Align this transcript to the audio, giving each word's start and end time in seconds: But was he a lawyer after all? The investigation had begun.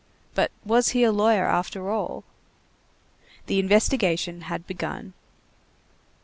But 0.33 0.49
was 0.65 0.89
he 0.97 1.03
a 1.03 1.11
lawyer 1.11 1.45
after 1.45 1.91
all? 1.91 2.23
The 3.45 3.59
investigation 3.59 4.41
had 4.49 4.65
begun. 4.65 5.13